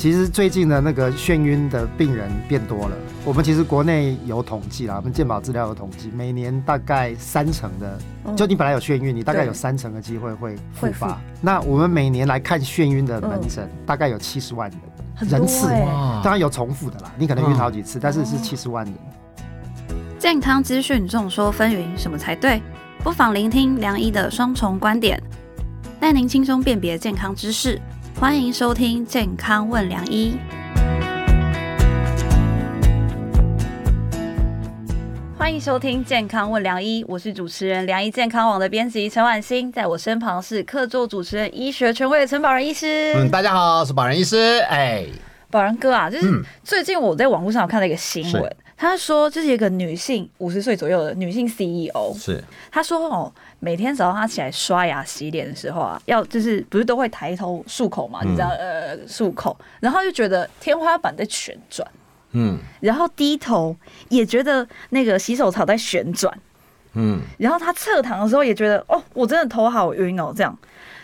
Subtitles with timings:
[0.00, 2.96] 其实最近的那个眩晕的病人变多了。
[3.22, 7.98] 我们其实国内有统计啦，我们健保资料有统计，每年大概三成的，
[8.34, 11.20] 就你本来有眩晕，你大概有三成的机会会复发。
[11.42, 15.68] 那我们每年来看眩晕的门诊，大概有七十万人人次，
[16.24, 18.94] 当然有重复的啦，你可能晕好几次，但是是七十万人。
[20.18, 22.62] 健康资讯众说纷纭，什么才对？
[23.04, 25.22] 不妨聆听梁医的双重观点，
[26.00, 27.78] 带您轻松辨别健康知识。
[28.20, 30.36] 欢迎收听《健康问良医》，
[35.38, 43.14] 欢迎收听《健康问良医》，我是主持人良医健康网的编辑陈婉欣，在我身旁是客座主持人、医学权威的陈宝仁医师。
[43.16, 44.58] 嗯，大家好，我是宝仁医师。
[44.68, 45.06] 哎，
[45.50, 48.56] 宝仁哥啊，就是最近我在网络上看到一个新闻。
[48.80, 52.14] 他说，这是一个女性五十岁左右的女性 CEO。
[52.16, 58.22] 是，他说哦，每天早上他起来刷牙洗脸的时候啊，要就是不是都会抬头漱口嘛？
[58.24, 61.86] 你知道呃，漱口，然后就觉得天花板在旋转，
[62.32, 63.76] 嗯，然后低头
[64.08, 66.34] 也觉得那个洗手槽在旋转，
[66.94, 70.58] 嗯，然后他侧躺的时候也觉得哦，我真的头好晕哦，这样。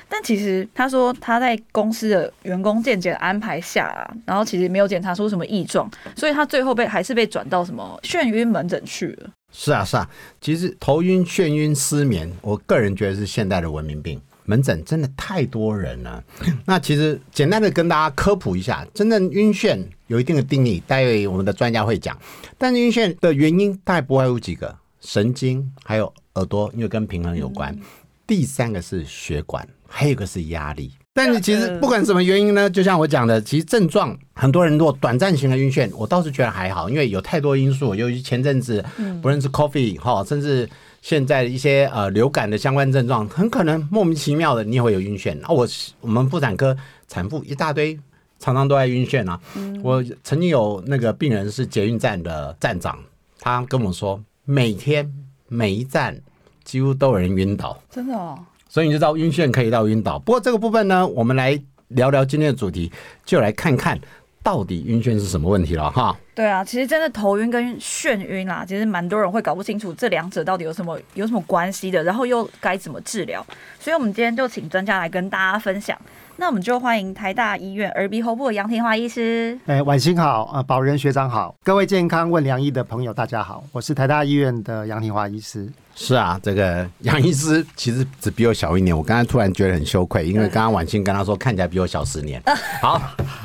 [0.09, 9.31] 但其实他说他在公司的员工健检安排下啊，然后其实没有检查出什么异状，所以他最后被还是被转到什么眩晕门诊去了。
[9.53, 10.09] 是啊是啊，
[10.41, 14.21] 其实头晕、眩晕、失眠，我个人觉得是现代的文明病。
[14.49, 16.23] 门诊真的太多人了。
[16.67, 22.17] 那其实简单的跟大家科普一下，真正晕眩有一定的定义，待会我们的专家会讲。
[22.57, 27.77] 但晕眩的原因大概不外乎几个：神经，还有耳朵，因为跟平衡有关。
[28.25, 29.67] 第三个是血管。
[29.89, 38.85] 还有一个是压力，但是其实不管什么原因呢，就像我讲的，其实症状很多人如果短暂型的晕眩，我倒是觉得还好，因为有太多因素，由于前阵子
[39.23, 40.69] 不论是 coffee 哈，甚至
[41.01, 45.37] 现在一些呃流感的相关症状，很可能莫名其妙的你也会有晕眩。
[45.41, 45.67] 那我
[46.01, 46.77] 我们妇产科
[47.09, 47.99] 产妇一大堆，
[48.39, 49.41] 常常都在晕眩啊。
[49.83, 52.99] 我曾经有那个病人是捷运站的站长，
[53.39, 55.11] 他跟我说，每天
[55.49, 56.21] 每一站
[56.65, 58.37] 几乎都有人晕倒，真的哦。
[58.77, 60.19] 所以你就知道晕眩可以到晕倒。
[60.19, 62.93] 不过这个部分呢，我们来聊聊今天的主题，
[63.25, 63.99] 就来看看
[64.43, 66.15] 到底晕眩是什么问题了哈。
[66.35, 73.43] 对啊，其实真的头晕跟眩晕啊，其实蛮多人会搞不清楚这两者到底有什么有什么关系的，然后又该怎么治疗。
[73.81, 75.99] 所以我们今天就请专家来跟大家分享。
[76.37, 79.59] 那我们就欢迎台大医院耳鼻喉部的杨廷华医师。
[79.65, 85.67] 哎，晚星好啊，保仁学长好，各位健康问良医的朋友大家好，我是台大医院的杨廷华医师。
[85.99, 92.41] 是啊，这个杨医师其实只比我小一年，我刚才突然觉得很羞愧，因为刚刚婉清跟他说看起来比我小十年。
[92.83, 93.01] 好，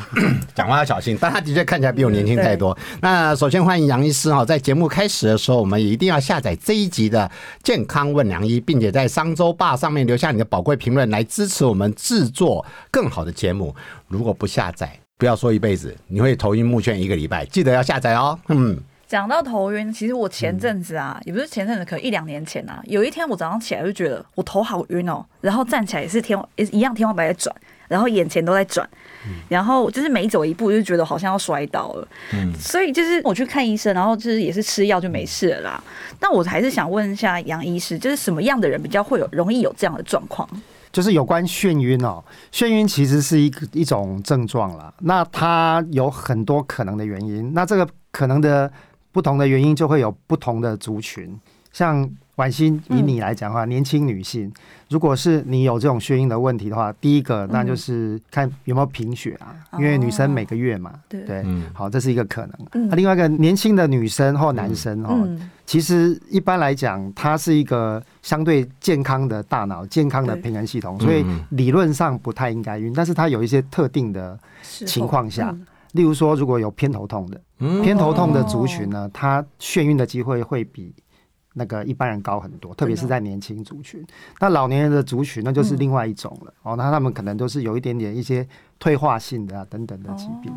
[0.53, 2.78] 讲话要小心，但他的确看起来比我年轻太多。
[3.00, 7.31] 那首先欢迎杨医师哈，在节目开始的时候，我们一定要下载这一集的
[7.63, 13.73] 健康问良医，并且在商周霸上面留下你的宝贵评论，来支持我们制作更好的节目。
[14.09, 18.38] 如果不下载，不要说一辈子，你会头晕目眩一个礼拜，记得要下载哦。
[18.50, 18.78] 嗯。
[19.11, 27.53] 讲到头晕，其实我前阵子啊，也不是前阵子，可能一两年前啊，有一天我早上起来就觉得我头好晕哦，然后站起来也是天也一样天花板在转，
[27.89, 28.89] 然后眼前都在转，
[29.49, 32.07] 然后就是每走一步就觉得好像要摔倒了，
[32.57, 35.83] 所以就是我去看医生，然后就是也是吃药就没事了啦。
[36.22, 40.47] 那我还是想问一下杨医师，就是什么样的人比较会有容易有这样的状况？
[40.93, 42.23] 就是有关眩晕哦，
[42.53, 48.72] 眩晕其实是一个一种症状啦，那它有很多可能的原因，那这个可能的。
[49.11, 51.39] 不同的原因就会有不同的族群，
[51.72, 54.51] 像婉欣以你来讲的话，年轻女性，
[54.89, 62.88] 如果是你有这种血晕的问题的话，第一个那就是看有没有贫血啊，因为女生每个月嘛，对，好，这是一个可能。
[62.89, 65.28] 那另外一个年轻的女生或男生哦，
[65.66, 75.55] 其实一般来讲，它是一个相对健康的大脑、健康的平衡系统，所以理论上不太应该晕，但是它有一些特定的情况下。
[75.94, 77.41] 例如说，如果有偏头痛的，
[77.84, 80.94] 偏头痛的族群呢，它眩晕的机会会比
[81.53, 84.02] 那个一般人高很多，特别是在年轻族群。
[84.40, 86.53] 那老年人的族群，那就是另外一种了。
[86.64, 88.47] 哦，那他们可能都是有一点点一些
[88.79, 90.52] 退化性的啊等等的疾病。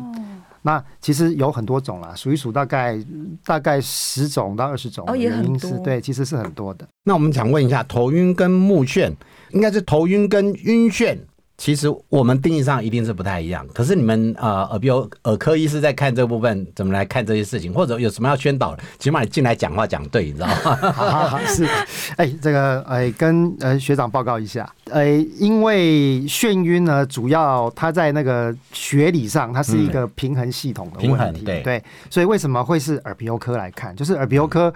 [0.61, 2.97] 那其实有很多种啦，数一数大概
[3.43, 6.87] 大概十种到二十种原因是对，其实是很多的。
[7.03, 9.13] 那我们想问一下，头晕跟目眩，
[9.51, 11.17] 应该是头晕跟晕眩。
[11.57, 18.83] 其实我们定义上一定是不太一样，可是你们呃耳鼻喉耳科医师在看这部分，怎么来看这些事情，或者有什么要宣导的？
[18.99, 21.39] 起码你进来讲话讲对，你知道吗？
[21.47, 21.65] 是，
[22.17, 33.95] 哎，这个哎跟呃学长报告一下，哎，因为眩晕呢，主要它在那个学理上，它是一个平衡系统的问题，对，所以为什么会是耳鼻喉科来看？
[33.95, 34.73] 就是耳鼻喉科。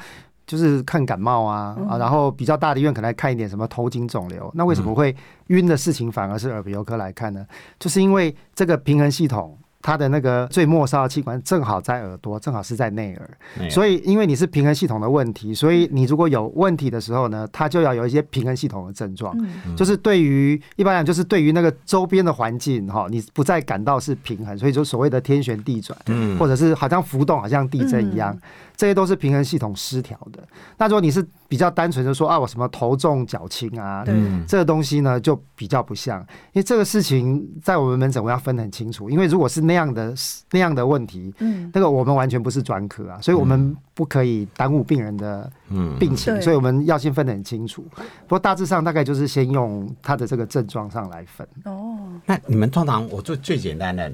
[0.50, 4.52] 就是看感冒啊啊，然后比较大的医院可能看一点什么头颈肿瘤。
[4.56, 5.16] 那为什么会
[5.48, 7.46] 晕的事情反而是耳鼻喉科来看呢？
[7.78, 19.34] 就是因为这个平衡系统它的那个最末梢的器官正好在耳朵，正好是在内耳，所以因为你是平衡系统的问题，所以你如果有问题的时候呢，它就要有一些平衡系统的症状，
[19.78, 25.98] 就是对于一般来讲，就是对于那个周边的环境哈，你不再感到是平衡，所以就所谓的天旋地转，
[26.38, 28.38] 或者是好像浮动，好像地震一样。
[28.80, 30.42] 这些都是平衡系统失调的。
[30.78, 34.06] 那如果你是比较单纯的说啊，我什么头重脚轻啊，
[34.48, 36.22] 这个东西呢就比较不像。
[36.54, 39.10] 因为这个事情在我们门诊我要分得很清楚。
[39.10, 40.16] 因为如果是那样的
[40.52, 45.52] 那样的问题，嗯，那个我们完全不是专科啊，所以我们不可以耽误病人的
[46.00, 47.86] 病情，所以我们要先分得很清楚。
[47.98, 51.46] 不过大致上大概就是先用他的这个症状上来分。
[51.66, 54.10] 哦，那你们通常我做最简单的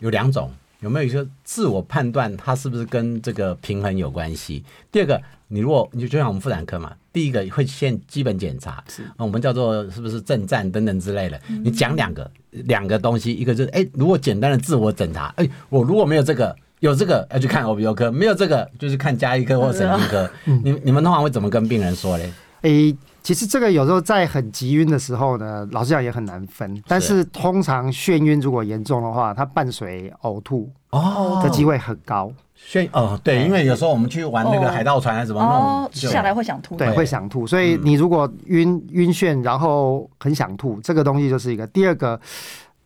[0.00, 0.50] 有两种。
[0.80, 4.64] 有没有一些自我判断，它是不是跟这个平衡有关系？
[4.90, 11.40] 第二个，你如果你就像我们妇产科嘛，第一个会先基本检查，是我们叫做是不是正战等等之类的。
[11.62, 20.30] 你讲两个两个东西，一个就是哎，如果简单的自我检查，哎，我如果没有这个，有这个要去看耳鼻喉科，没有这个就是看加医科或神经科。
[20.64, 22.32] 你你们通常会怎么跟病人说嘞？
[22.62, 22.96] 诶。
[23.22, 26.82] 其实这个有时候在很急晕的时候呢，老实讲也很难分。
[26.86, 32.32] 但是通常眩晕如果严重的话，它伴随呕吐哦的机会很高。
[32.68, 37.46] 眩哦，对，因为有时候我们去玩那个海盗船还是什么那种，下来会想吐，对，会想吐。
[37.46, 41.66] 所以你如果晕晕眩，然后很想吐，这个东西就是一个。
[41.68, 42.20] 第二个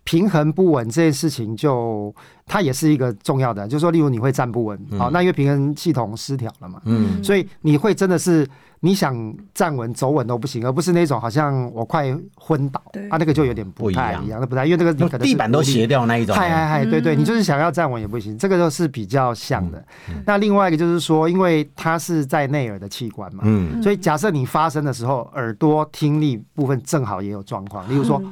[0.04, 2.14] 平衡不稳这件事情，就
[2.46, 3.66] 它也是一个重要的。
[3.66, 8.48] 就是说，例如你会站不稳，好，那因为平衡系统失调了嘛，嗯，所以你会真的是。
[8.80, 9.16] 你想
[9.54, 19.82] 站稳、走稳都不行，而不是那种好像我快昏倒，啊，那个就有点不太一样，那不太，因为那个你可能地板都斜掉那一种，嗨嗨嗨，对对，你就是想要站稳也不行，这个就是比较像的。
[20.26, 28.22] 那另外一个就是说，因为它是在内耳的器官嘛，嗯，所以假设你发声的时候，耳朵听力部分正好也有状况，例如说，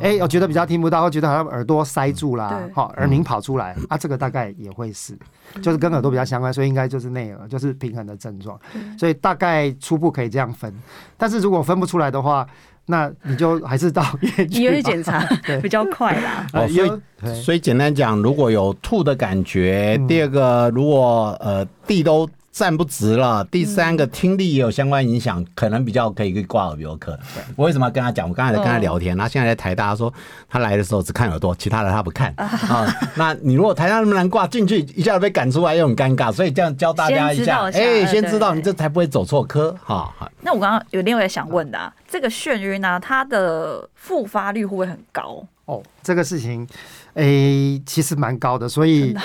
[0.00, 5.16] 哎，我觉得比较听不到，或觉得好像耳朵塞住啦，好，耳鸣跑出来，啊，这个大概也会是。
[5.62, 8.58] 就是跟耳朵比较相关，所以应该就是内耳，就是平衡的症状。
[8.98, 10.72] 所以大概初步可以这样分，
[11.16, 12.46] 但是如果分不出来的话，
[12.86, 14.04] 那你就还是到
[14.48, 15.24] 医院去检查，
[15.62, 16.46] 比较快啦。
[16.54, 22.28] 哦，所以所以简单讲，如果有吐的感觉，第二个如果呃地都。
[22.60, 23.42] 站不直了。
[23.44, 27.18] 第三个，听力也有相关影响，可能比较可以挂耳鼻喉科。
[27.56, 28.28] 我为什么要跟他讲？
[28.28, 30.12] 我刚才在跟他聊天，他现在在台大，说
[30.46, 32.86] 他来的时候只看耳朵，其他的他不看啊。
[33.14, 40.12] 那你如果台大那么难挂进去，一下子被赶出来又很尴尬，所以这样教大家一下，哎，先知道你这才不会走错科哈。
[40.42, 45.42] 那我刚刚有另外想问的，啊，这个眩晕呢，它的复发率会不会很高？
[45.64, 46.68] 哦，这个事情，
[47.14, 47.22] 哎，
[47.86, 49.16] 其实蛮高的，所以。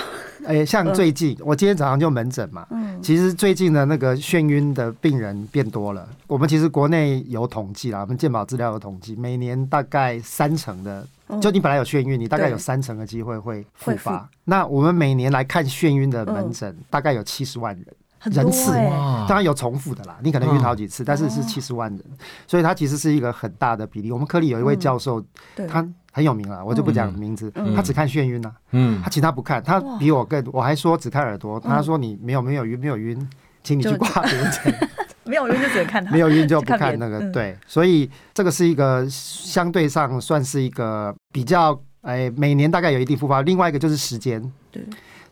[0.46, 6.08] 哎，像最近我今天早上就门诊嘛，嗯，其实最近的那个眩晕的病人变多了。
[6.28, 11.06] 我们其实国内有统计啦，我们健保资料有统计，每年大概三成的，
[11.40, 14.28] 就你本来有眩晕，你大概有三成的机会会复发。
[14.44, 17.86] 那我们每年来看眩晕的门诊，大概有七十万人
[18.32, 18.70] 人次，
[19.28, 22.00] 当然有重复的啦，你可能晕好几次，但是是七十万人，
[22.46, 24.12] 所以它其实是一个很大的比例。
[24.12, 25.20] 我们科里有一位教授，
[25.68, 25.84] 他。
[26.16, 27.52] 很有名了，我就不讲名字。
[27.74, 29.62] 他只看眩晕呐，嗯，他其他不看。
[29.62, 31.60] 他比我更，我还说只看耳朵。
[31.60, 33.28] 他说你没有没有晕没有晕，
[33.62, 34.74] 请你去挂别诊。
[35.24, 37.20] 没有晕就只看他，没有晕就不看那个。
[37.32, 43.42] 对，所以这个是一个相对上算是一个比较，哎，每年大概有一定复发。
[43.42, 44.40] 另外一个就是时间，
[44.72, 44.82] 对。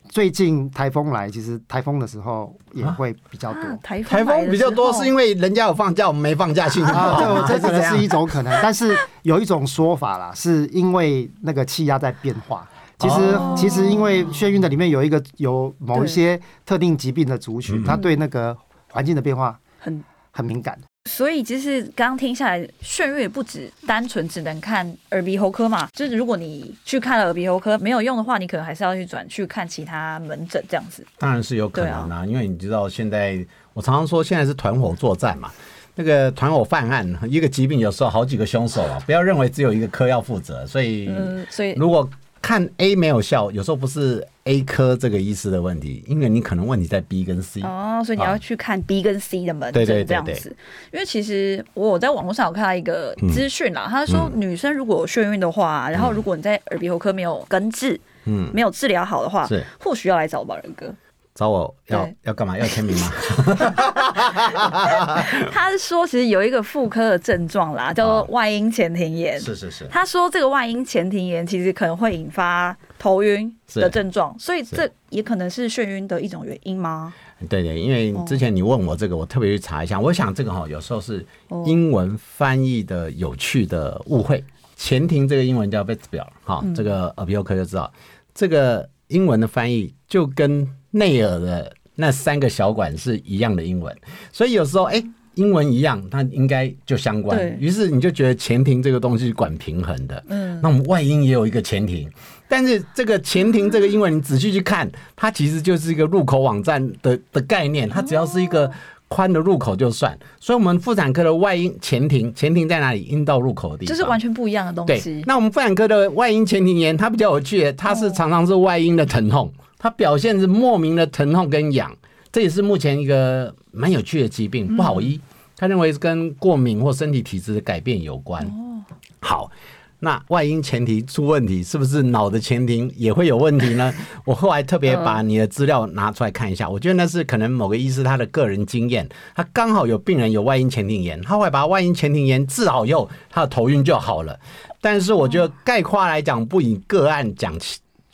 [0.09, 3.63] 最近台风来，其实台风的时候也会比较多。
[3.83, 8.61] 台风比较多是因为人家有放假，我们没放假，去啊，这这 可能是一种可能。
[8.63, 12.69] 但是有一种说法啦，是因为那个气压在变化。
[12.99, 18.57] 其实其实因为眩晕的里面有一个有某一些特定疾病的族群，它对那个
[18.93, 20.79] 环境的变化很很敏感。
[21.11, 25.89] 所以其实刚刚听下来，眩晕也不止单纯只能看耳鼻喉科嘛。
[25.93, 31.07] 就是如果你去看了耳鼻喉科没有用的话，你可能还是要去转去看其他门诊这样子。
[31.19, 33.39] 当然是有可能啊，因为你知道现在
[33.75, 35.53] 我常常说现在是团伙作战嘛。
[35.97, 40.67] 那个团伙犯案，一个疾病有时候好几个凶手啊，不要认为只有一个科要负责。
[40.67, 41.09] 所以，
[41.49, 42.09] 所以如果
[42.45, 50.55] 看 A 没有效，有时候不是 A 科这个医师的问题，因为你可能问题在 B 跟 C 哦，所以你要去看 B 跟 C 的门诊这样子。
[50.93, 59.49] 因为其实我在网络上有看到一个资讯啦，他说女生如果有眩晕的话，然后如果你在耳鼻喉科没有根治，嗯，没有治疗好的话，
[59.81, 60.95] 或许要来找保仁哥。
[61.35, 62.57] 找我要要干嘛？
[62.57, 63.13] 要签名吗？
[65.51, 69.39] 他是说，其实有一个妇科的症状啦，叫做外阴前庭炎。
[69.41, 69.87] 是是是。
[69.91, 77.13] 他说这个外阴前庭炎其实可能会引发头晕的症状，所以这也可能是眩晕的一种原因吗？
[77.49, 79.99] 对对，因为之前你问我这个，我特别去查一下。
[79.99, 81.27] 我想这个哈，有时候是
[81.67, 84.43] 英文翻译的有趣的误会。
[84.77, 87.93] 前庭这个英文叫 vestibule，哈，这个耳鼻喉科就知道。
[88.33, 93.93] 这个英文的翻译就跟内耳的那三个小管是一样的英文，
[94.31, 95.03] 所以有时候哎。
[95.37, 97.59] 英文一样，它应该就相关。
[97.59, 100.23] 于是你就觉得前庭这个东西管平衡的。
[100.29, 102.09] 嗯，那我们外阴也有一个前庭，
[102.47, 108.71] 但是这个前庭这个英文你仔细去看，它其实就是一个入口网站的的概念，它只要是一个
[109.09, 110.17] 宽的入口就算。
[110.39, 113.03] 所以，我们妇产科的外阴前庭，前庭在哪里？
[113.03, 115.21] 阴道入口的地方，这是完全不一样的东西。
[115.27, 119.53] 那我们妇产科的外阴前庭炎，它比较有趣，它是常常是外阴的疼痛，
[119.85, 121.95] 它表现是莫名的疼痛跟痒。
[122.33, 125.21] 这也是目前一个蛮有趣的疾病，不好医。
[125.59, 128.43] 他认为是跟过敏或身体体质的改变有关。
[128.47, 128.81] 哦，
[129.21, 129.51] 好，
[129.99, 133.93] 那外阴前庭出问题，是不是脑的前庭也会有问题呢？
[134.25, 144.41] 我后来特别把你的资料拿出来看一下，我觉得那是可能某个医师他的个人经验，他刚好有病人有外阴前庭炎，他会把外阴前庭炎治好以后，他的头晕就好了。
[144.81, 147.55] 但是我觉得概括来讲，不以个案讲。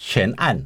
[0.02, 0.58] 全案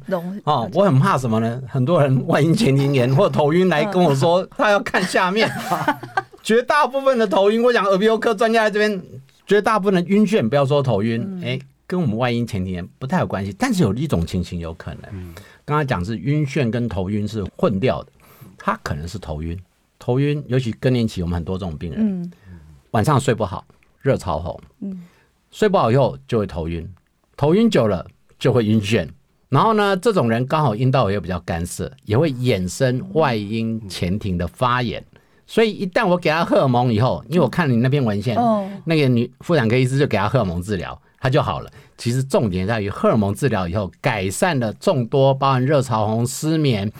[0.45, 1.61] 哦，我很怕什么呢？
[1.67, 5.51] 很多人外阴前庭炎或头晕来跟我说， 他要看下面。
[6.41, 9.03] 绝大部分的头晕，我讲耳鼻喉科专家在这边，
[9.45, 13.53] 绝大部分的晕眩，不要说头晕，哎，跟我们外阴前庭炎不太有关系。
[13.59, 15.33] 但是有一种情形有可能，
[15.65, 18.11] 刚刚讲是晕眩跟头晕是混掉的，
[18.57, 19.59] 他可能是头晕。
[19.99, 22.31] 头晕，尤其更年期，我们很多这种病人，
[22.91, 23.65] 晚上睡不好，
[24.01, 24.59] 热潮红，
[25.51, 26.87] 睡不好以后就会头晕，
[27.35, 28.05] 头晕久了
[28.39, 29.09] 就会晕眩。
[29.55, 35.01] 然后呢，这种人刚好阴道也比较干涩，也会衍生外阴前庭的发炎。
[35.47, 38.37] 所以一旦我给他荷尔蒙以后，因为我看你那篇文献，
[38.83, 41.71] 那个女妇产科医师就给他荷尔蒙治疗，他就好了。
[41.97, 46.91] 其实重点在于荷尔蒙治疗以后，改善了众多包含热潮红、失眠，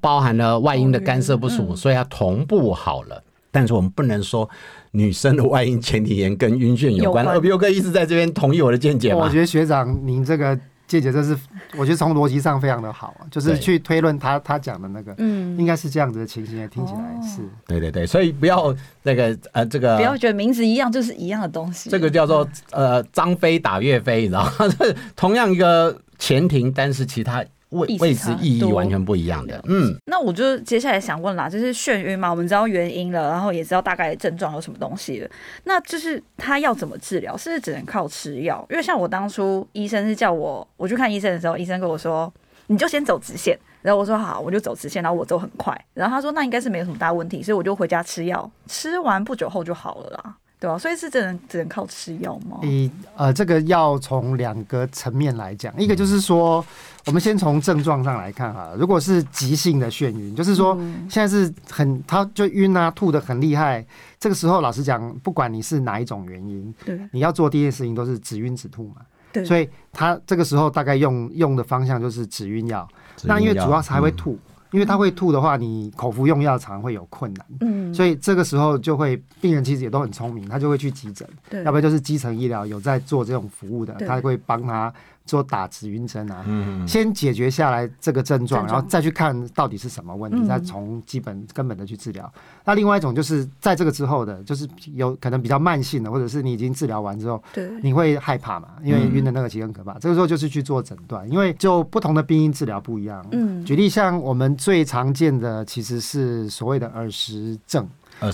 [0.00, 3.20] 包含了外阴的干涉不舒服，所以他同步好了。
[3.50, 4.48] 但是我们不能说
[4.92, 7.24] 女生的外阴前庭炎跟晕眩有关。
[7.24, 9.22] 耳鼻喉科医师在这边同意我的见解吗？
[9.24, 10.56] 我觉得学长您这个。
[11.00, 11.36] 姐姐，这是
[11.76, 24.50] 我觉得从逻辑上非常的好，就是去推论他他讲的那个，嗯，应该是这样子的情形，听起来是，对对对，所以不要那个呃，这个不要觉得名字一样就是一样的东西，这个叫做呃张飞打岳飞，你知道吗？
[25.16, 27.44] 同样一个前庭，但是其他。
[27.74, 35.28] 位位置意义完全不一样的，嗯，那我就接下来想问啦，就是眩晕嘛，我们知道原因了，然后也知道大概症状有什么东西了，
[35.64, 37.36] 那就是他要怎么治疗？
[37.36, 38.64] 是不是只能靠吃药？
[38.70, 42.32] 因为像我当初医生是叫我我去看医生的时候，医生跟我说
[42.68, 50.36] 你就先走直线，然后我说好，我就走直线，然后我走很快，然后他说那应该是没有什么大问题，所以我就回家吃药，吃完不久后就好了啦。
[50.64, 52.58] 对啊，所以是只能只能靠吃药吗？
[52.62, 56.64] 你呃，这个要从两个层面来讲，一个就是说，
[57.04, 58.72] 我们先从症状上来看哈。
[58.78, 60.74] 如果是急性的眩晕，就是说
[61.10, 63.84] 现在是很，他就晕啊，吐的很厉害。
[64.18, 69.02] 这个时候，老实讲，不管你是哪一种原因，对，你要做第一件事情都是止晕止吐嘛。
[69.34, 72.88] 对，所以他这个时候大概用用的方向就是止晕药。
[73.24, 74.38] 那因为主要是还会吐。
[74.74, 84.92] 因为他会吐的话，你口服用药常会有困难，嗯，所以这个时候就会病人其实也都很聪明，他就会去急诊，对，要不然就是基层医疗有在做这种服务的，他会帮他。
[85.24, 86.44] 做打止晕针啊，
[86.86, 92.30] 先解决下来这个症状，然后再去看到底是什么问题，再从基本根本的去治疗。
[92.64, 98.68] 那另外一种就是在这个之后的，就是有可能比较慢性的，或者是你已经治疗完之后，对，你会害怕嘛？
[98.82, 99.98] 因为晕的那个其实很可怕。
[99.98, 103.24] 这个时候就是去做诊断，因为就不同的病因治疗不一样。
[103.32, 107.88] 嗯，举例像我们最常见的其实是所谓的耳石症，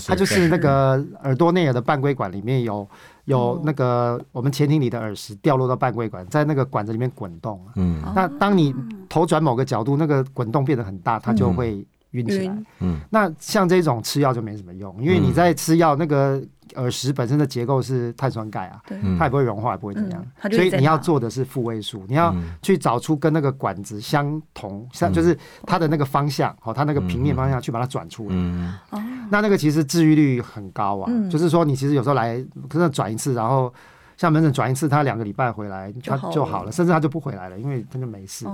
[0.07, 2.87] 它就是那个耳朵内耳的半规管里面有。
[3.25, 7.61] 有那个我们潜艇里的耳石掉落到半规管，在那个管子里面滚动。
[7.75, 8.75] 嗯，那当你
[9.07, 12.57] 头转某个角度，那个滚动变得很大，它就会晕起来。
[12.79, 16.41] 嗯，那像这种吃药就没什么用，因为你在吃药，那个
[16.75, 18.81] 耳石本身的结构是碳酸钙啊，
[19.17, 20.25] 它也不会融化，也不会怎样。
[20.51, 28.29] 所以你要做的是复位术，你要去找出跟那个管子相同，像就是它的那个方向，好，它那个平面方向去把它转出来。
[28.31, 28.73] 嗯，
[29.29, 33.73] 那那个其实治愈率很高啊，就是说你其实有时候来可能转一次，然后
[34.17, 38.45] 像门诊转一次，他两个礼拜回来他就好了，甚至他就不回来了，因为他就没事。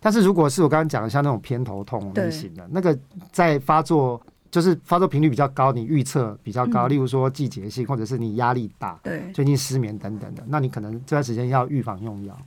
[0.00, 2.98] 但是如果是我刚刚讲的像那种偏头痛类型的，那个
[3.30, 4.20] 在发作
[4.54, 12.38] 就是发作频率比较高，你预测比较高，例如说季节性或者是你压力大，对，最近失眠等等的，那你可能这段时间要预防用药。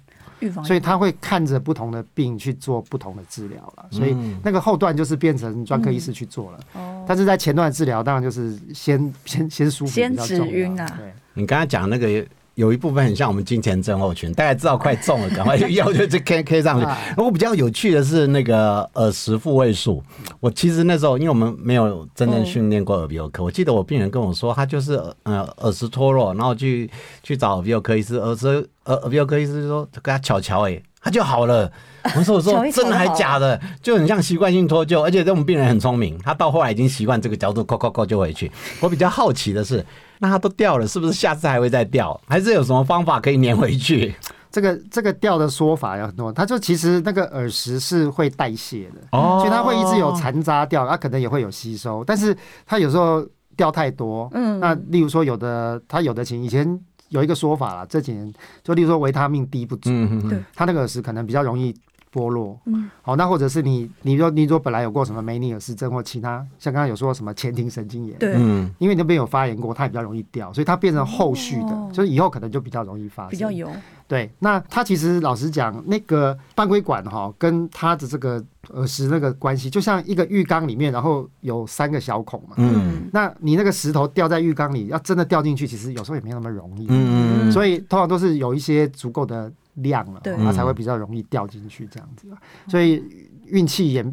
[0.64, 6.60] 所以他会看着不同的病去做不同的治疗了，所以那个后段就是变成专科医师去做了。
[6.76, 10.88] 哦，但是在前段治疗当然就是先先先舒服，先止晕啊。
[10.98, 12.26] 对，你刚才讲那个。
[12.58, 16.88] 有一部分很像我们金钱症候群，大家知道快中了，赶快 要就就 K K 上去。
[17.16, 20.04] 我比较有趣的是那个耳石复位术，
[20.40, 26.90] 我其实那时候因为我们没有真正训练过耳鼻喉科，我记得我病人跟我说，他就是呃耳石脱落，然后去
[27.22, 28.48] 去找耳鼻喉科医师，耳石
[28.86, 31.72] 耳耳鼻喉科医师就说跟他瞧瞧，哎，他就好了。
[32.16, 38.52] 我说我说 真的还假的，就很像习惯性脱臼，而且这种病人很聪明，他到后来已经习惯这个角度，扣扣扣就回去。
[38.80, 39.86] 我比较好奇的是，
[40.20, 42.20] 那它都掉了，是不是下次还会再掉？
[42.28, 44.16] 还是有什么方法可以粘回去？
[44.50, 53.24] 这个这个掉的说法有很多，它就其实那个耳石是会代谢的，所以它会一直有残渣掉，它可能也会有吸收，但是它有时候
[53.56, 58.34] 掉太多，嗯，那例如说有的它有的情以前有一个说法啦，这几年
[58.64, 61.76] 就例如说维他命 D 不足，嗯嗯，它那个耳石可能比较容易。
[62.18, 73.70] 剥落，嗯，好，那或者是你，你说，你说本来有过什么梅尼尔氏症或其他，像刚刚有说什么前庭神经炎，对，嗯，因为那边有发炎过，它也比较容易掉，所以它变成后续的，就是以后可能就比较容易发生，比较油。
[74.08, 87.48] 对，那它其实老实讲，那个半规管哈，跟它的这个耳石那个关系，就像一个浴缸里面，然后有三个小孔嘛，嗯，那你那个石头掉在浴缸里，要真的掉进去，其实有时候也没那么容易，嗯。
[87.48, 89.52] 嗯，所以通常都是有一些足够的。
[89.78, 92.28] 亮了，它才会比较容易掉进去这样子，
[92.68, 93.04] 所以
[93.46, 94.06] 运气也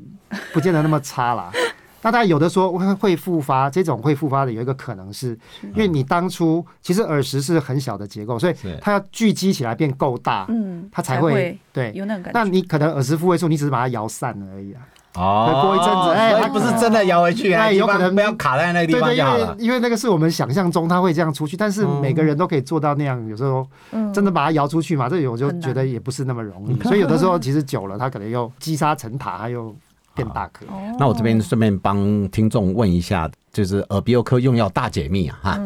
[0.52, 1.52] 不见得那么差啦。
[2.02, 5.30] 那他有的说会会复发，这种会复发的有一个可能是，
[5.62, 12.38] 因为你当初其实耳石是很小的结构，所以它要聚集起来变够大，嗯，它才会对有那个感觉。
[12.38, 14.86] 那你可能耳石复位术，你只是把它摇散了而已啊。
[15.16, 19.54] 哦，过一阵子，哎，它不是真的摇回去啊，有可能不要卡在那个地方就好了。
[19.58, 23.24] 因为那个是我们想象中它会这样出去，但是每个人都可以做到那样。
[23.28, 23.66] 有时候
[24.12, 26.82] 真的把它摇出去嘛，这我就觉得也不是那么容易。
[26.82, 29.74] 所以有的时候其实久了，它可能又积沙成塔，它又
[30.14, 30.66] 变大颗。
[30.98, 35.60] 那我这边顺便帮听众问一下，就是耳鼻喉科用药大解密啊，哈。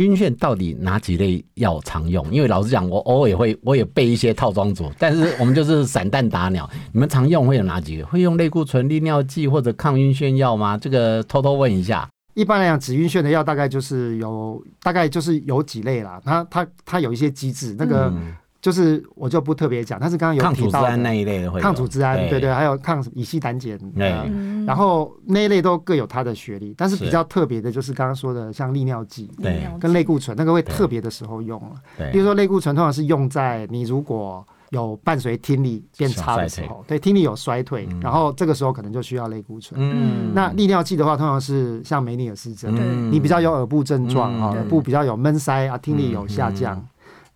[0.00, 2.26] 晕眩到底哪几类药常用？
[2.32, 6.68] 因为老实讲，我偶尔也会，我也备一些套装组，但是我们就是散弹打鸟。
[6.90, 8.06] 你们常用会有哪几个？
[8.06, 10.78] 会用类固醇、利尿剂或者抗晕眩药吗？
[10.78, 12.08] 这个偷偷问一下。
[12.32, 16.18] 一般来讲，止晕眩的药大概就是有，大概就是有几类啦。
[16.24, 18.12] 它它它有一些机制，那个。
[18.60, 22.40] 就是我就不特别讲，但是刚刚有提到那一类的，抗组织胺，对。
[22.40, 23.78] 对，还有抗乙烯胆碱，
[24.66, 39.80] 然后那一类都各有它的学历，但是比较特别的就是刚刚说的像利尿剂，对，跟类固醇那个会特别的时候用了，比如说类固醇通常是用在你如果有伴随听力变差的时候，对，听力有衰退，然后这个时候可能就需要类固醇。
[39.82, 46.80] 嗯，那利尿剂的话，通常是像梅尼尔氏症，你比较有耳部症状啊，耳部比较有闷塞啊，听力有下降。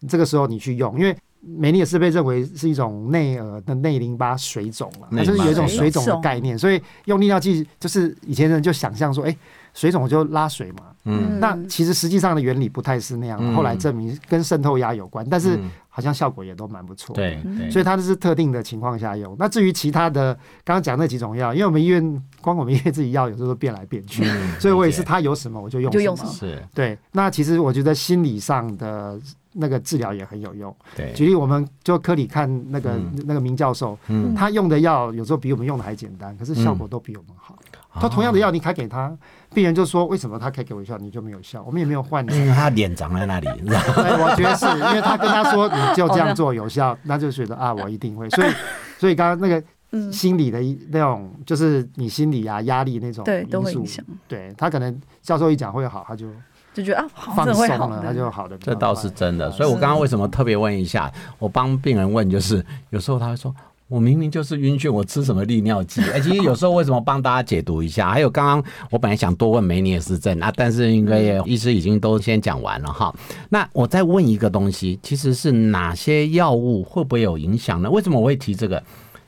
[0.08, 9.36] 这个时候你去用，因为梅尼尔是被认为是一种内耳的内淋巴水肿了，它就是有一种水肿的概念，所以用利尿剂就是以前人就想象说，哎，
[9.74, 15.58] 水肿就拉水嘛，嗯，那其实实际上的原理不太是那样，后来证明跟渗透压有关，但是
[15.90, 17.38] 好像效果也都蛮不错，对，
[17.70, 19.36] 所以它是特定的情况下用。
[19.38, 20.32] 那至于其他的，
[20.64, 24.24] 刚刚讲那几种药，因为我们医院光我们医院自己药有时候都变来变去，
[24.58, 26.96] 所以我也是它有什么我就用什么，是，对。
[27.12, 29.20] 那其实我觉得心理上的。
[29.54, 30.74] 那个治疗也很有用。
[30.96, 33.96] 对，举例我们就科里看那个那个明教授，
[34.36, 37.58] 他用的药有时候比我们用的还简单，可是效果都比我们好。
[37.96, 39.16] 他同样的药你开给他，
[39.54, 41.62] 病人就说为什么他开给我效你就没有效？
[41.64, 42.26] 我们也没有换。
[42.28, 43.76] 因 为他脸长在那里，对，
[44.20, 48.28] 我觉得是因为他跟他说你就这样做有效，那就觉得啊我一定会。
[48.30, 48.50] 所以
[48.98, 54.04] 所以刚刚那个心理的一那种就是你心理啊压力那种对都会影响。
[54.26, 56.26] 对他可能教授一讲会好，他就。
[56.74, 58.58] 就觉得啊，放松了，那就好的。
[58.58, 61.10] 这倒是真的，所以我刚刚为什么特别问一下？
[61.38, 63.54] 我帮病人问，就是有时候他会说，
[63.86, 66.02] 我明明就是晕眩，我吃什么利尿剂？
[66.10, 68.10] 哎， 其实有时候为什么帮大家解读一下？
[68.10, 73.14] 还有刚刚我本来想多问梅尼尔氏症啊，但是因为医师已经都先讲完了哈。
[73.48, 77.88] 那我再问一个东西，其实是哪些药物会不会有影响呢？
[77.88, 78.82] 为什么我会提这个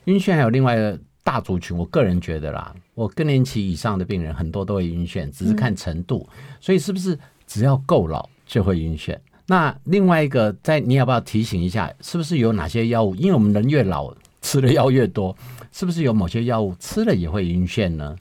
[0.06, 0.34] 晕眩？
[0.34, 6.28] 还有另外一个大族群，我个人觉得啦，我更年期以上的病人很多都会晕眩，只是看程度，
[6.60, 7.16] 所以是不是？
[7.56, 9.16] 只要够老就会晕眩。
[9.46, 13.14] 那另外一个，在你要不要提醒一下，是不是有哪些药物？
[13.14, 15.34] 因为我们人越老，吃的药越多，
[15.72, 18.14] 是不是有某些药物吃了也会晕眩呢？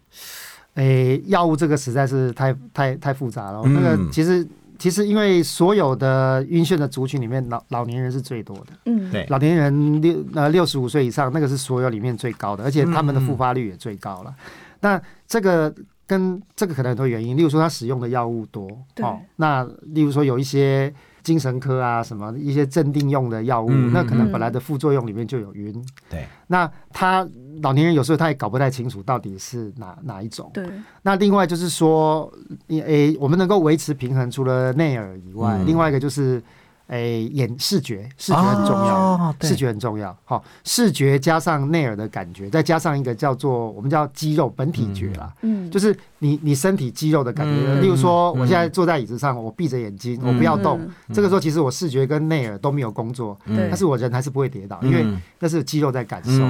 [0.75, 3.61] 诶，药物这个实在是太太太复杂了。
[3.65, 4.47] 那个其实
[4.79, 8.67] 其实因为所有的晕眩的族群里面，老老年人是最多的。
[8.85, 14.33] 嗯，对，老年人六呃六十五岁以上，那个是所有里面最高的，而且他们的复发率也最高了。
[14.79, 15.73] 那这个。
[16.07, 18.67] 跟这个可能很多原因，例如说他使用的药物多，
[19.01, 25.73] 哦，那例如说有一些精神科啊什么一些镇定用的药物，那可能本来的副作用里面就有晕，
[26.09, 27.27] 对，那他
[27.61, 30.63] 老年人有时候他也搞不太清楚到底是哪哪一种，对，
[31.01, 32.31] 那另外就是说，
[32.67, 36.41] 诶，我们能够维持平衡，除了内耳以外，另外一个就是
[36.87, 40.15] 诶，眼视觉，视觉很重要，视觉很重要。
[40.23, 47.81] 好，视觉加上内耳的感觉，再加上一个叫做我们叫肌肉本体觉啦，嗯，就是你你身体肌肉的感觉。
[47.81, 50.79] 例如说，我现在坐在椅子上，我闭着眼睛，我不要动，
[51.11, 55.05] 这个时候其实我视觉跟内耳都没有工作，但是我人还是不会跌倒，因为
[55.39, 56.47] 那是肌肉在感受。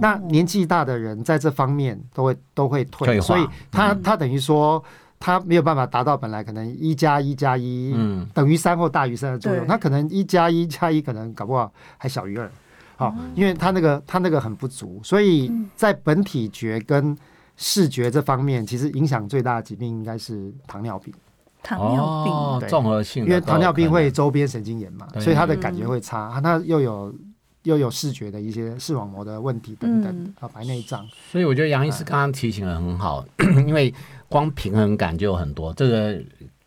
[0.00, 4.82] 那年纪大的人在这方面都会都会退，所以他他等于说。
[5.26, 7.92] 它没有办法达到本来可能一加一加一
[8.32, 12.48] 等于三或大于三的作用，它可能一加一加一可能搞不好还小于二，
[12.94, 17.18] 好，因为它那个它那个很不足，所以在本体觉跟
[17.56, 21.12] 视觉这方面，其实影响最大的疾病应该是糖尿病。
[21.60, 27.12] 糖尿病，综合性，因为糖尿病会周边神经炎嘛，所以它的感觉会差，它又有
[27.64, 31.04] 又有视觉的一些视网膜的问题等等啊，白内障。
[31.32, 33.24] 所以我觉得杨医师刚刚提醒的很好，
[33.66, 33.92] 因为。
[34.28, 36.18] 光平衡感就有很多，这个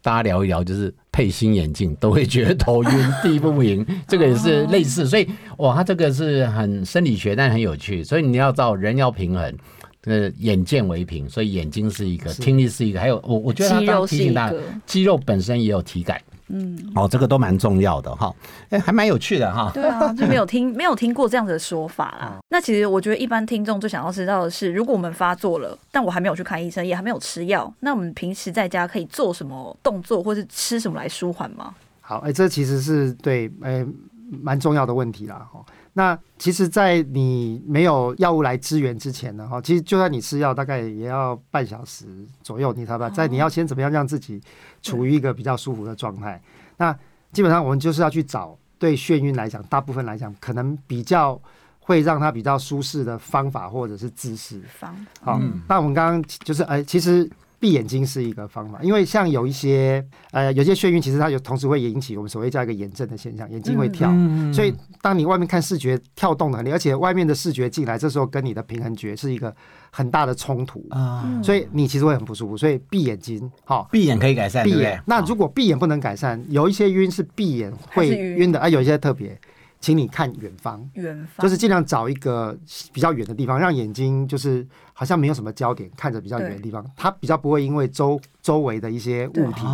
[0.02, 2.90] 大家聊一聊，就是配新眼镜都会觉得头晕、
[3.22, 5.08] 地不平，这个也是类似。
[5.08, 8.04] 所以哇，它这个是很生理学，但很有趣。
[8.04, 9.58] 所以你要知道，人要平衡，
[10.06, 16.20] 呃，眼见为凭，所以眼睛是一个，听力是一个，还有我我觉得他刚提醒大家，肌肉本身也有体感。
[16.50, 18.34] 嗯，哦，这个都蛮重要的哈，
[18.70, 19.72] 哎，还蛮有趣的哈。
[19.74, 22.38] 对啊，就没有听 没有听过这样子的说法啦。
[22.50, 31.74] 那其实我觉得一般听众最想要知道的是，如果我们发作了，但我还没有去看医生，也还没有吃药，那我们平时在家可以做什么动作，或是吃什么来舒缓吗？
[32.02, 33.86] 好，哎，这其实是对，哎，
[34.32, 35.48] 蛮重要的问题啦。
[35.54, 42.06] 哈，那其实，在你没有药物来支援之前呢，哈，其实就算你吃药，大概也要半小时
[42.42, 44.42] 左右，你才把在你要先怎么样让自己。
[44.82, 46.42] 处于一个比较舒服的状态，
[46.78, 46.98] 那
[47.34, 51.38] 基本上我们就是要去找对眩晕来讲，大部分来讲可能比较
[51.82, 54.62] 会让他比较舒适的方法或者是姿势。
[54.70, 57.30] 方好，那我们刚刚就是哎，其实。
[57.60, 64.10] 闭眼睛是一个方法，因为像有一些呃，有些眩晕，其实它有同时会引起我们所谓叫一个眼症的现象，眼睛会跳。
[64.54, 69.54] 所以当你外面看视觉跳动的很厉害，而且外面的视觉进来，这时候跟你的平衡觉是一个
[69.92, 72.56] 很大的冲突啊，所以你其实会很不舒服。
[72.56, 74.64] 所以闭眼睛，好，闭眼可以改善。
[74.64, 79.38] 闭眼，那如果闭眼不能改善，有一些晕是闭眼会晕的啊，有一些特别。
[79.80, 81.44] 请你看远方，远方。
[81.44, 82.58] 就是尽量找一个
[82.92, 89.66] 比较远的地方，让眼睛就是好像没有什么焦点，看着比较远的地方，它比较不会因为周周围的一些物体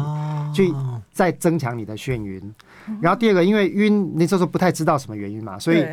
[0.53, 0.73] 去
[1.11, 2.53] 再增强你的眩晕。
[3.01, 5.85] 然后第二个，因为晕，你这时候不太知道什么原因嘛，所以。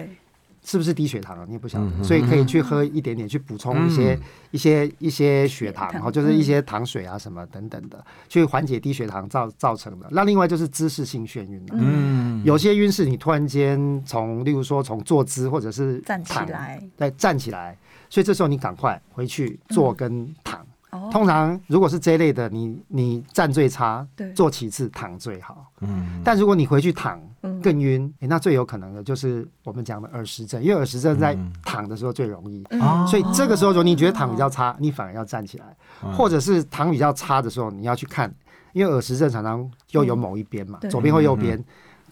[0.65, 1.45] 是不是低血糖啊？
[1.49, 4.17] 你也不晓得，所以可以去喝一点点，去补充一些
[4.53, 7.99] 一些一些血糖，然后就是一些糖水啊什么等等的，
[8.29, 10.07] 去缓解低血糖造造成的。
[10.13, 17.77] 那另外就是姿势性眩晕了，嗯，有些晕是你突然间从，例如说从坐姿或者是站起来，对，站起来，
[18.09, 20.65] 所以这时候你赶快回去坐跟躺。
[21.11, 25.67] 通常如果是这一类的，你你站最差，坐其次，躺最好。
[25.81, 27.19] 嗯，但如果你回去躺
[27.63, 32.63] 更晕，那最有可能的就是我们讲的耳石症，因为耳石症在躺的时候最容易。
[33.09, 35.75] 所以这个时候，如果你觉得躺比较差，你反而要站起来，
[36.13, 38.31] 或者是躺比较差的时候，你要去看，
[38.75, 41.59] 因为耳石症常常又有某一边嘛，左边或右边。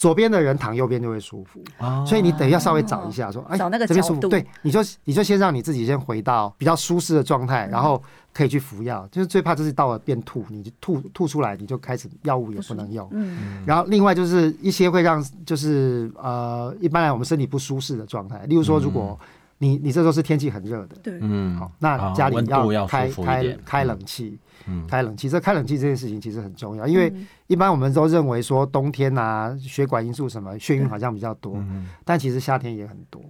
[0.01, 1.63] 左边的人躺右边就会舒服，
[2.07, 4.29] 所以你等一下稍微找一下，说哎，这边舒服。
[4.29, 9.07] 对，你就你就先让你自己先回到比较舒适的状态，然后可以去服药。
[9.13, 13.07] 就是最怕就是到了变吐，你就吐吐出来，你就开始药物也不能用。
[13.13, 13.63] 嗯。
[13.67, 19.21] 然后另外就是一些会让就是呃，一般来我们身体不舒适的状态，例如说，如果
[19.59, 24.39] 你你这时候是天气很热的，对，嗯，好，那家里要开开开冷气。
[24.88, 27.12] 开冷气，这开冷气这件事情其实很重要，因为
[27.46, 31.62] 一般我们都认为说冬天啊，血管因素什么眩晕好像比较多，
[32.05, 33.20] 但其实夏天也很多。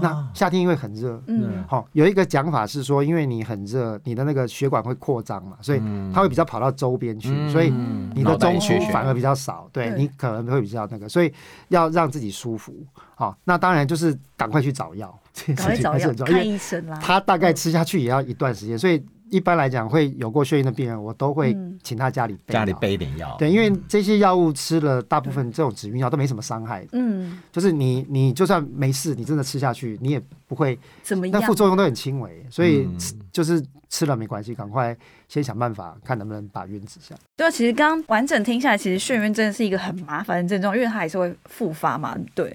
[0.00, 1.22] 那夏天因为很热，
[1.68, 7.70] 好有一个讲法是说，因为你很热，你的那个血管会扩张嘛，所以它会比较跑到周边去，所以
[8.14, 11.32] 你的中枢反而比较少，对你可能会比较那个，所以
[11.68, 12.74] 要让自己舒服。
[13.14, 15.18] 好，那当然就是赶快去找药，
[15.48, 16.98] 赶快找药，看医生啦。
[17.02, 19.04] 他大概吃下去也要一段时间，所以。
[19.30, 23.34] 一般来讲，会有过眩晕的病人，我都会请他家里家里备一点药。
[23.38, 26.86] 对，因为这些药物吃了，大部分这种止晕药都没什么伤害。
[26.92, 32.88] 嗯，就是你你就算没事，你真的吃下去，你也不会怎么样，那副作用都很轻微，所以
[33.32, 34.96] 就是吃了没关系，赶快
[35.28, 37.14] 先想办法看能不能把晕止下。
[37.36, 42.16] 对啊，其实刚刚完整听下来，其实眩晕真的是一个很麻烦的症状，因为它还是会复发嘛。
[42.34, 42.48] 对，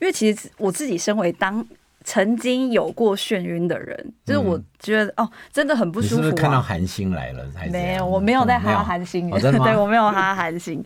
[0.00, 1.64] 因为其实我自己身为当。
[2.04, 6.22] 曾经有过眩晕的人，就是我觉得哦，真的很不舒服。
[6.22, 7.66] 是看到韩星来了才？
[7.68, 9.28] 没有，我没有在哈韩星。
[9.38, 10.82] 对，我没有哈韩星。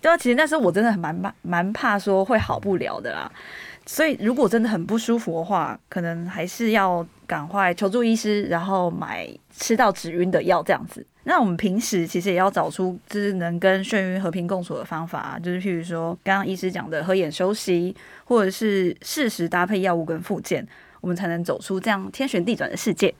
[0.00, 3.30] 对啊，其实那时候我真的很蛮怕，蛮怕说会好不了的啦。
[3.84, 11.04] 所以如果真的很不舒服的话，可能还是要赶快求助医师，然后买吃到止晕的药这样子。
[11.24, 17.94] 那我们平时其实也要找出就是能跟眩晕和平共处的方法，就是譬如说刚刚医师讲的合眼休息，
[18.32, 20.66] 或者是适时搭配药物跟附件，
[21.02, 23.14] 我们才能走出这样天旋地转的世界。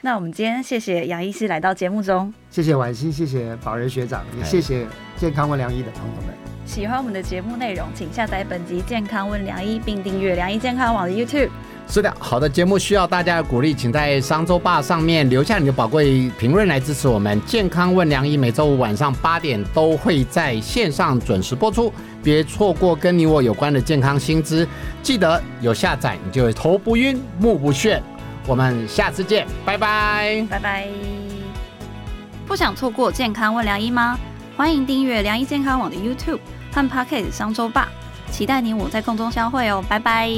[0.00, 4.86] 那我们今天谢谢杨医师来到节目中，谢谢婉欣，谢谢宝仁学长，也谢谢
[5.18, 6.34] 健康问良医的朋友们。
[6.64, 11.50] 喜欢我们的节目内容，请下载本集健康问良医，并订阅良医健康网的 YouTube。
[11.86, 17.40] 是的，好的节目需要大家的鼓励，请在商周吧上面留下你的宝贵评论来支持我们。
[17.44, 24.66] 健康问良医每周五晚上八点都会在线上准时播出，别错过跟你我有关的健康新知。
[25.02, 28.00] 记得有下载，你就会头不晕，目不眩。
[28.46, 30.88] 我们下次见，拜拜，拜拜。
[32.46, 34.18] 不想错过健康问良医吗？
[34.56, 36.40] 欢迎订阅良医健康网的 YouTube
[36.72, 37.88] 和 Pocket 商周吧，
[38.30, 40.28] 期待你我在空中相会哦，拜拜。